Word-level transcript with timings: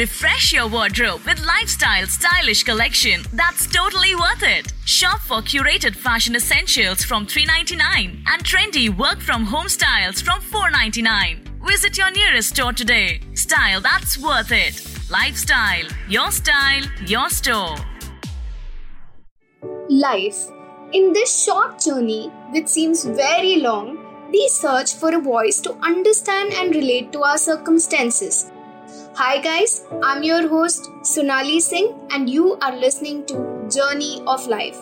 Refresh 0.00 0.54
your 0.54 0.66
wardrobe 0.66 1.20
with 1.26 1.44
lifestyle 1.44 2.06
stylish 2.06 2.62
collection 2.62 3.20
that's 3.34 3.66
totally 3.66 4.14
worth 4.14 4.42
it. 4.42 4.72
Shop 4.86 5.20
for 5.20 5.42
curated 5.42 5.94
fashion 5.94 6.34
essentials 6.34 7.04
from 7.04 7.26
399 7.26 8.24
and 8.26 8.42
trendy 8.42 8.88
work 8.88 9.20
from 9.20 9.44
home 9.44 9.68
styles 9.68 10.22
from 10.22 10.40
499. 10.40 11.44
Visit 11.68 11.98
your 11.98 12.10
nearest 12.12 12.48
store 12.48 12.72
today. 12.72 13.20
Style 13.34 13.82
that's 13.82 14.16
worth 14.16 14.50
it. 14.52 14.82
Lifestyle, 15.10 15.84
your 16.08 16.30
style, 16.30 16.84
your 17.04 17.28
store. 17.28 17.76
Life. 19.90 20.46
In 20.94 21.12
this 21.12 21.44
short 21.44 21.78
journey, 21.78 22.28
which 22.54 22.68
seems 22.68 23.04
very 23.04 23.56
long, 23.56 23.98
we 24.32 24.48
search 24.48 24.94
for 24.94 25.14
a 25.14 25.20
voice 25.20 25.60
to 25.60 25.74
understand 25.82 26.54
and 26.54 26.74
relate 26.74 27.12
to 27.12 27.22
our 27.22 27.36
circumstances. 27.36 28.50
Hi 29.20 29.36
guys, 29.36 29.84
I'm 30.02 30.22
your 30.22 30.48
host 30.48 30.88
Sonali 31.02 31.60
Singh 31.60 31.94
and 32.10 32.30
you 32.30 32.54
are 32.62 32.74
listening 32.74 33.26
to 33.26 33.68
Journey 33.70 34.22
of 34.26 34.46
Life. 34.46 34.78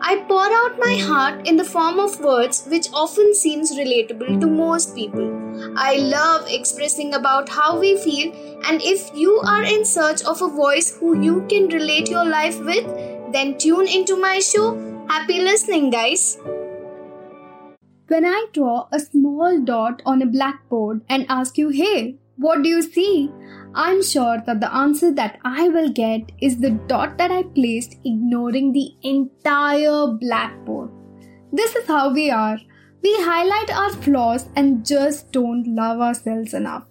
I 0.00 0.24
pour 0.26 0.46
out 0.58 0.78
my 0.78 0.94
heart 0.96 1.46
in 1.46 1.58
the 1.58 1.64
form 1.72 2.00
of 2.00 2.18
words 2.20 2.64
which 2.70 2.88
often 2.94 3.34
seems 3.34 3.76
relatable 3.76 4.40
to 4.40 4.46
most 4.46 4.94
people. 4.94 5.28
I 5.76 5.96
love 5.96 6.46
expressing 6.48 7.12
about 7.12 7.50
how 7.50 7.78
we 7.78 7.98
feel 7.98 8.32
and 8.66 8.80
if 8.82 9.10
you 9.14 9.34
are 9.46 9.62
in 9.62 9.84
search 9.84 10.22
of 10.22 10.40
a 10.40 10.48
voice 10.48 10.96
who 10.96 11.20
you 11.20 11.44
can 11.50 11.68
relate 11.68 12.08
your 12.08 12.24
life 12.24 12.58
with, 12.60 12.86
then 13.30 13.58
tune 13.58 13.88
into 13.88 14.16
my 14.16 14.38
show. 14.38 14.70
Happy 15.06 15.42
listening 15.42 15.90
guys. 15.90 16.38
When 18.06 18.24
I 18.24 18.46
draw 18.54 18.88
a 18.90 18.98
small 18.98 19.60
dot 19.60 20.00
on 20.06 20.22
a 20.22 20.26
blackboard 20.38 21.02
and 21.10 21.26
ask 21.28 21.58
you, 21.58 21.68
hey, 21.68 22.16
what 22.38 22.62
do 22.62 22.68
you 22.68 22.82
see? 22.82 23.30
I'm 23.74 24.02
sure 24.02 24.40
that 24.46 24.60
the 24.60 24.72
answer 24.72 25.12
that 25.14 25.38
I 25.44 25.68
will 25.68 25.90
get 25.90 26.32
is 26.40 26.58
the 26.58 26.70
dot 26.70 27.18
that 27.18 27.30
I 27.30 27.42
placed, 27.42 27.96
ignoring 28.04 28.72
the 28.72 28.92
entire 29.02 30.06
blackboard. 30.06 30.90
This 31.52 31.74
is 31.74 31.86
how 31.86 32.12
we 32.12 32.30
are. 32.30 32.58
We 33.02 33.14
highlight 33.22 33.70
our 33.70 33.92
flaws 34.02 34.48
and 34.56 34.86
just 34.86 35.32
don't 35.32 35.74
love 35.74 36.00
ourselves 36.00 36.54
enough. 36.54 36.84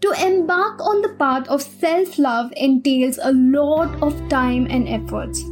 To 0.00 0.12
embark 0.24 0.80
on 0.80 1.02
the 1.02 1.14
path 1.18 1.48
of 1.48 1.62
self 1.62 2.18
love 2.18 2.52
entails 2.56 3.18
a 3.22 3.32
lot 3.32 4.00
of 4.02 4.28
time 4.28 4.66
and 4.70 4.88
efforts. 4.88 5.42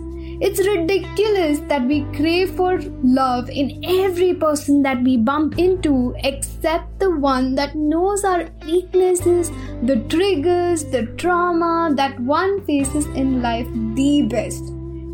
It's 0.44 0.58
ridiculous 0.66 1.60
that 1.68 1.86
we 1.86 2.00
crave 2.14 2.50
for 2.56 2.80
love 3.04 3.48
in 3.48 3.80
every 3.84 4.34
person 4.34 4.82
that 4.82 5.00
we 5.00 5.16
bump 5.16 5.56
into, 5.56 6.16
except 6.24 6.98
the 6.98 7.10
one 7.12 7.54
that 7.54 7.76
knows 7.76 8.24
our 8.24 8.48
weaknesses, 8.66 9.52
the 9.84 9.98
triggers, 10.08 10.84
the 10.86 11.04
trauma 11.16 11.94
that 11.94 12.18
one 12.18 12.60
faces 12.66 13.06
in 13.20 13.40
life 13.40 13.68
the 13.94 14.22
best. 14.22 14.64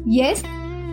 Yes, 0.06 0.42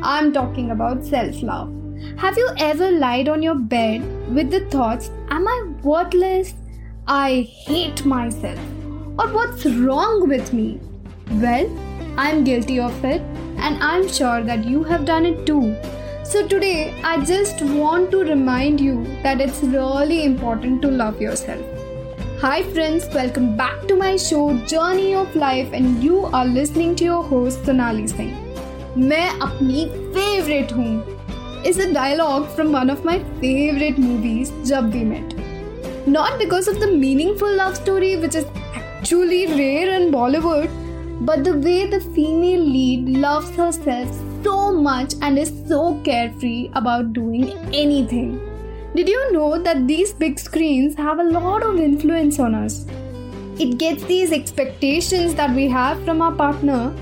I'm 0.03 0.33
talking 0.33 0.71
about 0.71 1.05
self 1.05 1.41
love. 1.41 1.73
Have 2.17 2.37
you 2.37 2.49
ever 2.57 2.91
lied 2.91 3.29
on 3.29 3.41
your 3.41 3.55
bed 3.55 4.03
with 4.35 4.51
the 4.51 4.65
thoughts, 4.69 5.11
Am 5.29 5.47
I 5.47 5.71
worthless? 5.81 6.53
I 7.07 7.47
hate 7.67 8.03
myself. 8.03 8.59
Or 9.17 9.29
what's 9.29 9.65
wrong 9.65 10.27
with 10.27 10.51
me? 10.51 10.81
Well, 11.31 11.73
I'm 12.17 12.43
guilty 12.43 12.81
of 12.81 13.05
it 13.05 13.21
and 13.58 13.82
I'm 13.82 14.08
sure 14.08 14.42
that 14.42 14.64
you 14.64 14.82
have 14.84 15.04
done 15.04 15.26
it 15.26 15.46
too. 15.46 15.76
So, 16.24 16.46
today 16.46 16.94
I 17.02 17.24
just 17.24 17.62
want 17.62 18.10
to 18.12 18.24
remind 18.24 18.80
you 18.80 19.04
that 19.22 19.40
it's 19.40 19.62
really 19.62 20.24
important 20.24 20.82
to 20.82 20.88
love 20.88 21.20
yourself. 21.20 21.64
Hi, 22.40 22.62
friends, 22.62 23.06
welcome 23.14 23.56
back 23.56 23.86
to 23.88 23.96
my 23.96 24.16
show 24.16 24.56
Journey 24.66 25.14
of 25.14 25.34
Life, 25.36 25.72
and 25.72 26.02
you 26.02 26.26
are 26.26 26.46
listening 26.46 26.96
to 26.96 27.04
your 27.04 27.22
host 27.22 27.64
Sonali 27.64 28.06
Singh. 28.06 28.36
मैं 28.98 29.28
अपनी 29.40 29.84
favourite 30.14 30.72
हूँ 30.72 31.20
is 31.70 31.78
a 31.78 31.92
dialogue 31.92 32.46
from 32.56 32.72
one 32.72 32.90
of 32.90 33.04
my 33.04 33.18
favorite 33.40 33.98
movies, 33.98 34.52
Jab 34.68 34.94
We 34.94 35.04
Met. 35.04 35.34
Not 36.06 36.38
because 36.38 36.68
of 36.68 36.80
the 36.80 36.86
meaningful 36.86 37.54
love 37.54 37.76
story, 37.76 38.16
which 38.16 38.34
is 38.34 38.46
actually 38.74 39.46
rare 39.46 39.90
in 40.00 40.10
Bollywood, 40.10 40.70
but 41.21 41.43
the 41.43 41.57
way 41.57 41.87
the 41.87 41.99
female 41.99 42.61
lead 42.61 43.09
loves 43.09 43.55
herself 43.55 44.09
so 44.43 44.71
much 44.71 45.13
and 45.21 45.39
is 45.39 45.53
so 45.67 45.99
carefree 46.03 46.69
about 46.73 47.13
doing 47.13 47.51
anything. 47.73 48.39
Did 48.95 49.09
you 49.09 49.31
know 49.31 49.61
that 49.61 49.87
these 49.87 50.13
big 50.13 50.39
screens 50.39 50.95
have 50.95 51.19
a 51.19 51.23
lot 51.23 51.63
of 51.63 51.79
influence 51.79 52.39
on 52.39 52.55
us? 52.55 52.85
It 53.59 53.77
gets 53.77 54.03
these 54.03 54.31
expectations 54.31 55.35
that 55.35 55.55
we 55.55 55.67
have 55.69 56.03
from 56.03 56.21
our 56.21 56.33
partner, 56.33 56.93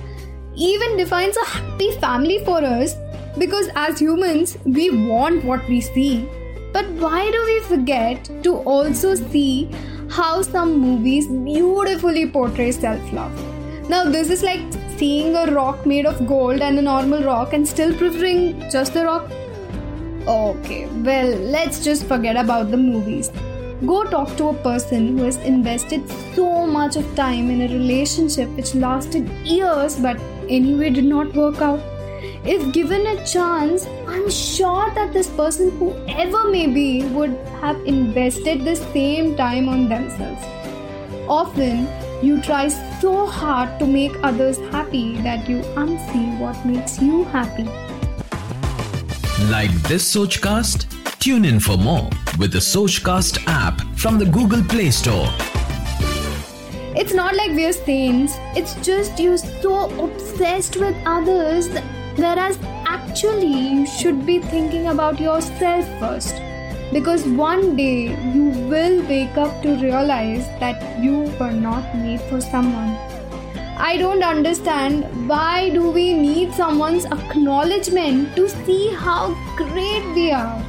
even 0.56 0.98
defines 0.98 1.36
a 1.38 1.46
happy 1.46 1.92
family 2.00 2.44
for 2.46 2.64
us 2.64 2.96
because 3.38 3.70
as 3.76 4.00
humans, 4.00 4.58
we 4.64 5.08
want 5.08 5.44
what 5.44 5.68
we 5.68 5.82
see. 5.82 6.28
But 6.72 6.88
why 6.92 7.32
do 7.32 7.44
we 7.46 7.60
forget 7.62 8.30
to 8.44 8.58
also 8.58 9.16
see 9.16 9.70
how 10.10 10.42
some 10.42 10.78
movies 10.80 11.28
beautifully 11.28 12.28
portray 12.30 12.72
self 12.72 13.14
love? 13.14 13.53
Now, 13.90 14.06
this 14.06 14.30
is 14.30 14.44
like 14.44 14.62
seeing 14.98 15.36
a 15.36 15.52
rock 15.52 15.86
made 15.86 16.06
of 16.06 16.26
gold 16.26 16.62
and 16.62 16.80
a 16.80 16.82
normal 16.82 17.24
rock 17.24 17.54
and 17.54 17.68
still 17.68 17.94
preferring 17.98 18.70
just 18.70 18.94
the 18.94 19.04
rock. 19.04 19.30
Okay, 20.26 20.88
well, 21.04 21.28
let's 21.28 21.84
just 21.84 22.06
forget 22.06 22.38
about 22.38 22.72
the 22.72 22.78
movies. 22.78 23.30
Go 23.86 24.06
talk 24.06 24.38
to 24.38 24.48
a 24.50 24.54
person 24.54 25.18
who 25.18 25.26
has 25.26 25.36
invested 25.38 26.10
so 26.34 26.66
much 26.66 26.96
of 26.96 27.16
time 27.16 27.50
in 27.50 27.62
a 27.64 27.74
relationship 27.74 28.48
which 28.52 28.74
lasted 28.74 29.28
years 29.46 30.00
but 30.00 30.18
anyway 30.48 30.90
did 30.90 31.04
not 31.04 31.34
work 31.34 31.62
out. 31.62 31.82
If 32.46 32.72
given 32.72 33.06
a 33.06 33.26
chance, 33.26 33.86
I'm 34.08 34.30
sure 34.30 34.90
that 34.96 35.12
this 35.12 35.28
person, 35.28 35.72
whoever 35.72 36.50
may 36.50 36.68
be, 36.68 37.04
would 37.08 37.38
have 37.60 37.84
invested 37.86 38.64
the 38.64 38.76
same 38.76 39.36
time 39.36 39.68
on 39.68 39.90
themselves. 39.90 40.42
Often, 41.28 41.88
you 42.24 42.42
try 42.42 42.70
so 42.70 43.26
hard 43.26 43.78
to 43.80 43.86
make 43.86 44.14
others 44.24 44.58
happy 44.72 45.18
that 45.24 45.50
you 45.50 45.58
unsee 45.82 46.40
what 46.40 46.66
makes 46.66 47.02
you 47.02 47.26
happy. 47.26 47.66
Like 49.52 49.72
this 49.90 50.16
Sochcast? 50.16 50.88
Tune 51.20 51.44
in 51.44 51.60
for 51.60 51.76
more 51.76 52.10
with 52.40 52.54
the 52.54 52.60
Sochcast 52.60 53.44
app 53.48 53.82
from 53.98 54.18
the 54.18 54.26
Google 54.26 54.64
Play 54.64 54.90
Store. 54.92 55.28
It's 56.96 57.14
not 57.14 57.36
like 57.36 57.52
we're 57.52 57.74
saints, 57.74 58.36
it's 58.56 58.76
just 58.86 59.20
you're 59.20 59.38
so 59.38 59.90
obsessed 60.06 60.78
with 60.78 60.96
others, 61.06 61.68
whereas 62.16 62.58
actually 62.86 63.54
you 63.74 63.86
should 63.86 64.26
be 64.26 64.40
thinking 64.40 64.88
about 64.88 65.20
yourself 65.20 65.86
first 66.00 66.36
because 66.94 67.26
one 67.26 67.76
day 67.76 68.16
you 68.34 68.44
will 68.72 69.02
wake 69.08 69.36
up 69.36 69.62
to 69.64 69.76
realize 69.78 70.48
that 70.60 71.04
you 71.04 71.22
were 71.40 71.52
not 71.52 71.96
made 71.96 72.22
for 72.22 72.40
someone. 72.40 72.96
I 73.78 73.98
don't 73.98 74.24
understand 74.24 75.28
why 75.28 75.70
do 75.72 75.90
we 75.90 76.14
need 76.14 76.54
someone's 76.54 77.06
acknowledgement 77.06 78.36
to 78.36 78.48
see 78.48 78.90
how 78.90 79.34
great 79.58 80.06
we 80.14 80.32
are. 80.32 80.64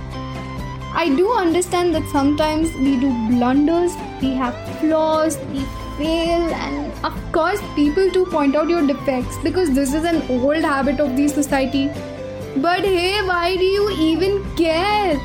I 0.95 1.15
do 1.15 1.31
understand 1.33 1.95
that 1.95 2.09
sometimes 2.09 2.73
we 2.75 2.97
do 2.99 3.11
blunders, 3.29 3.93
we 4.23 4.33
have 4.35 4.57
flaws, 4.79 5.39
we 5.53 5.61
fail, 5.99 6.49
and 6.55 6.93
of 7.05 7.13
course, 7.33 7.61
people 7.75 8.09
do 8.11 8.25
point 8.25 8.57
out 8.57 8.69
your 8.69 8.87
defects 8.87 9.37
because 9.43 9.75
this 9.75 9.93
is 9.93 10.05
an 10.05 10.23
old 10.31 10.63
habit 10.63 11.01
of 11.01 11.17
the 11.17 11.29
society. 11.29 11.89
But 12.57 12.81
hey, 12.85 13.21
why 13.23 13.57
do 13.57 13.65
you 13.65 13.91
even 13.91 14.43
care? 14.57 15.21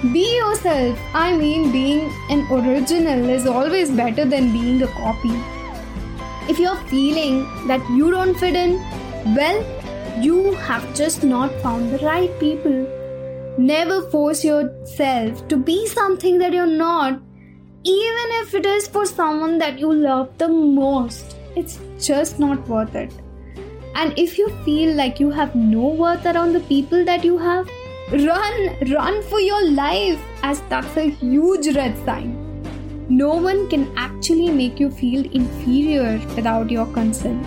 Be 0.00 0.36
yourself. 0.36 0.96
I 1.12 1.36
mean, 1.36 1.72
being 1.72 2.12
an 2.30 2.46
original 2.52 3.28
is 3.28 3.48
always 3.48 3.90
better 3.90 4.24
than 4.24 4.52
being 4.52 4.80
a 4.80 4.86
copy. 4.86 5.32
If 6.48 6.60
you're 6.60 6.76
feeling 6.86 7.66
that 7.66 7.80
you 7.90 8.12
don't 8.12 8.38
fit 8.38 8.54
in, 8.54 8.74
well, 9.34 9.64
you 10.22 10.54
have 10.54 10.94
just 10.94 11.24
not 11.24 11.52
found 11.62 11.92
the 11.92 11.98
right 11.98 12.30
people. 12.38 12.86
Never 13.58 14.08
force 14.08 14.44
yourself 14.44 15.48
to 15.48 15.56
be 15.56 15.88
something 15.88 16.38
that 16.38 16.52
you're 16.52 16.66
not, 16.66 17.14
even 17.82 18.26
if 18.42 18.54
it 18.54 18.66
is 18.66 18.86
for 18.86 19.04
someone 19.04 19.58
that 19.58 19.80
you 19.80 19.92
love 19.92 20.38
the 20.38 20.46
most. 20.46 21.36
It's 21.56 21.80
just 21.98 22.38
not 22.38 22.68
worth 22.68 22.94
it. 22.94 23.12
And 23.96 24.16
if 24.16 24.38
you 24.38 24.48
feel 24.64 24.94
like 24.94 25.18
you 25.18 25.30
have 25.30 25.56
no 25.56 25.88
worth 25.88 26.24
around 26.24 26.52
the 26.52 26.60
people 26.60 27.04
that 27.04 27.24
you 27.24 27.36
have, 27.36 27.68
Run, 28.10 28.76
run 28.90 29.22
for 29.24 29.38
your 29.38 29.70
life, 29.70 30.18
as 30.42 30.62
that's 30.70 30.96
a 30.96 31.10
huge 31.10 31.76
red 31.76 31.94
sign. 32.06 32.32
No 33.10 33.34
one 33.34 33.68
can 33.68 33.92
actually 33.98 34.50
make 34.50 34.80
you 34.80 34.90
feel 34.90 35.30
inferior 35.32 36.18
without 36.34 36.70
your 36.70 36.86
consent. 36.86 37.46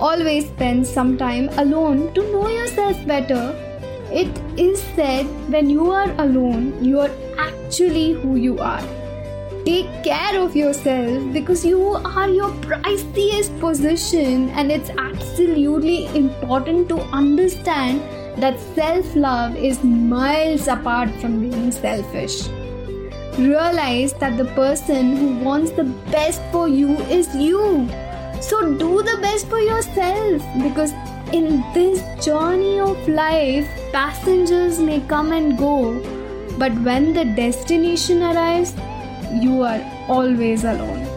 Always 0.00 0.46
spend 0.46 0.86
some 0.86 1.18
time 1.18 1.50
alone 1.58 2.14
to 2.14 2.22
know 2.32 2.48
yourself 2.48 2.96
better. 3.06 3.54
It 4.10 4.40
is 4.58 4.82
said 4.96 5.26
when 5.50 5.68
you 5.68 5.90
are 5.90 6.10
alone, 6.18 6.82
you 6.82 7.00
are 7.00 7.10
actually 7.36 8.12
who 8.12 8.36
you 8.36 8.58
are. 8.58 8.82
take 9.68 9.88
care 10.04 10.40
of 10.40 10.54
yourself 10.56 11.24
because 11.32 11.62
you 11.70 11.80
are 12.10 12.28
your 12.34 12.48
priciest 12.66 13.58
possession 13.60 14.48
and 14.60 14.72
it's 14.72 14.88
absolutely 15.02 16.06
important 16.20 16.88
to 16.88 17.00
understand 17.18 18.00
that 18.40 18.58
self 18.74 19.14
love 19.16 19.56
is 19.56 19.82
miles 19.82 20.68
apart 20.68 21.10
from 21.20 21.40
being 21.40 21.72
selfish. 21.72 22.48
Realize 23.38 24.12
that 24.14 24.36
the 24.36 24.46
person 24.56 25.16
who 25.16 25.44
wants 25.44 25.70
the 25.72 25.84
best 26.10 26.42
for 26.52 26.68
you 26.68 26.96
is 27.18 27.34
you. 27.34 27.88
So 28.40 28.74
do 28.74 29.02
the 29.02 29.18
best 29.20 29.48
for 29.48 29.58
yourself 29.58 30.42
because 30.62 30.92
in 31.32 31.62
this 31.74 32.00
journey 32.24 32.78
of 32.80 33.08
life, 33.08 33.68
passengers 33.92 34.78
may 34.78 35.00
come 35.00 35.32
and 35.32 35.58
go, 35.58 36.00
but 36.58 36.72
when 36.80 37.12
the 37.12 37.24
destination 37.24 38.22
arrives, 38.22 38.74
you 39.42 39.62
are 39.62 39.82
always 40.08 40.64
alone. 40.64 41.07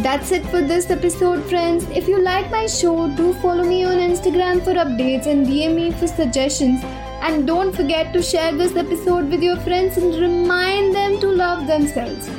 That's 0.00 0.32
it 0.32 0.46
for 0.46 0.62
this 0.62 0.90
episode, 0.90 1.44
friends. 1.50 1.84
If 1.90 2.08
you 2.08 2.18
like 2.18 2.50
my 2.50 2.66
show, 2.66 3.08
do 3.14 3.34
follow 3.34 3.62
me 3.62 3.84
on 3.84 3.98
Instagram 3.98 4.64
for 4.64 4.72
updates 4.72 5.26
and 5.26 5.46
DM 5.46 5.74
me 5.74 5.90
for 5.92 6.06
suggestions. 6.06 6.80
And 7.20 7.46
don't 7.46 7.74
forget 7.74 8.12
to 8.14 8.22
share 8.22 8.52
this 8.52 8.74
episode 8.74 9.28
with 9.28 9.42
your 9.42 9.56
friends 9.56 9.98
and 9.98 10.14
remind 10.14 10.94
them 10.94 11.20
to 11.20 11.28
love 11.28 11.66
themselves. 11.66 12.30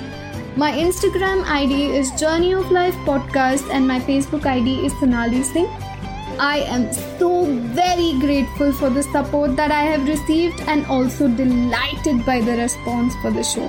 My 0.55 0.71
Instagram 0.71 1.43
ID 1.45 1.95
is 1.95 2.11
Journey 2.19 2.53
of 2.53 2.71
Life 2.71 2.95
Podcast 3.05 3.69
and 3.71 3.87
my 3.87 3.99
Facebook 3.99 4.45
ID 4.45 4.85
is 4.85 4.99
Sonali 4.99 5.43
Singh. 5.43 5.69
I 6.39 6.65
am 6.67 6.91
so 6.91 7.45
very 7.79 8.19
grateful 8.19 8.73
for 8.73 8.89
the 8.89 9.03
support 9.03 9.55
that 9.57 9.71
I 9.71 9.83
have 9.83 10.07
received 10.07 10.59
and 10.61 10.85
also 10.87 11.27
delighted 11.27 12.25
by 12.25 12.41
the 12.41 12.57
response 12.57 13.13
for 13.21 13.31
the 13.31 13.43
show. 13.43 13.67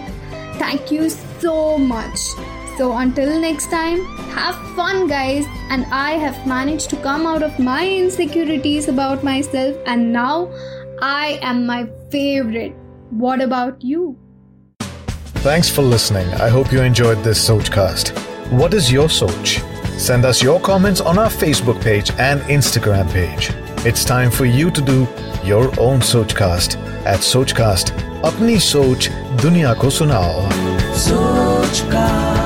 Thank 0.58 0.90
you 0.90 1.10
so 1.10 1.76
much. 1.76 2.18
So 2.76 2.96
until 2.96 3.40
next 3.40 3.70
time, 3.70 4.04
have 4.34 4.56
fun, 4.74 5.06
guys. 5.06 5.46
And 5.70 5.86
I 5.86 6.12
have 6.12 6.46
managed 6.46 6.90
to 6.90 6.96
come 6.96 7.26
out 7.26 7.42
of 7.42 7.58
my 7.58 7.88
insecurities 7.88 8.88
about 8.88 9.22
myself, 9.22 9.76
and 9.86 10.12
now 10.12 10.50
I 11.00 11.38
am 11.42 11.66
my 11.66 11.88
favorite. 12.10 12.74
What 13.10 13.40
about 13.40 13.82
you? 13.82 14.18
Thanks 15.44 15.68
for 15.68 15.82
listening. 15.82 16.26
I 16.34 16.48
hope 16.48 16.72
you 16.72 16.80
enjoyed 16.80 17.22
this 17.22 17.48
Sochcast. 17.48 18.10
What 18.50 18.74
is 18.74 18.90
your 18.90 19.08
Soch? 19.08 19.60
Send 19.98 20.24
us 20.24 20.42
your 20.42 20.58
comments 20.60 21.00
on 21.00 21.18
our 21.18 21.28
Facebook 21.28 21.80
page 21.80 22.10
and 22.18 22.40
Instagram 22.42 23.10
page. 23.12 23.50
It's 23.86 24.04
time 24.04 24.30
for 24.30 24.46
you 24.46 24.70
to 24.70 24.80
do 24.80 25.06
your 25.44 25.68
own 25.78 26.00
Sochcast 26.00 26.76
at 27.04 27.20
Sochcast. 27.20 27.92
Apni 28.22 28.56
Soch 28.58 29.10
Duniya 29.36 29.76
Ko 29.76 29.88
Sunao. 29.88 30.48
Sochcast. 30.94 32.43